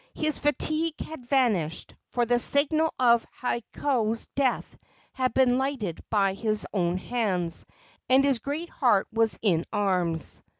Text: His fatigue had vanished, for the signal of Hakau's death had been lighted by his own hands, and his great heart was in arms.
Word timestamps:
His 0.15 0.39
fatigue 0.39 0.99
had 1.01 1.27
vanished, 1.27 1.93
for 2.09 2.25
the 2.25 2.39
signal 2.39 2.91
of 2.97 3.23
Hakau's 3.39 4.25
death 4.33 4.75
had 5.13 5.31
been 5.35 5.59
lighted 5.59 6.03
by 6.09 6.33
his 6.33 6.65
own 6.73 6.97
hands, 6.97 7.67
and 8.09 8.23
his 8.25 8.39
great 8.39 8.69
heart 8.69 9.05
was 9.11 9.37
in 9.43 9.63
arms. 9.71 10.41